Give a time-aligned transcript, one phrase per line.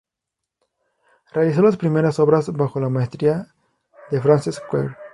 [1.31, 3.53] Realizó las primeras obras bajo la maestría
[4.09, 4.97] de Francesc Quer.